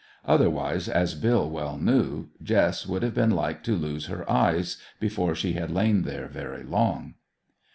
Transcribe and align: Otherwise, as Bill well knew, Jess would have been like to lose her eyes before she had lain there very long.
Otherwise, 0.25 0.89
as 0.89 1.13
Bill 1.13 1.47
well 1.47 1.77
knew, 1.77 2.29
Jess 2.41 2.87
would 2.87 3.03
have 3.03 3.13
been 3.13 3.29
like 3.29 3.61
to 3.65 3.73
lose 3.75 4.07
her 4.07 4.27
eyes 4.27 4.77
before 4.99 5.35
she 5.35 5.53
had 5.53 5.69
lain 5.69 6.01
there 6.01 6.27
very 6.27 6.63
long. 6.63 7.13